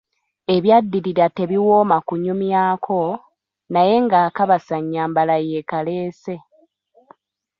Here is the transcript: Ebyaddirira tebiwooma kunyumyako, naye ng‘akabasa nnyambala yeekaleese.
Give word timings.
Ebyaddirira 0.55 1.25
tebiwooma 1.37 1.97
kunyumyako, 2.07 2.99
naye 3.73 3.95
ng‘akabasa 4.05 4.75
nnyambala 4.81 5.35
yeekaleese. 5.47 6.35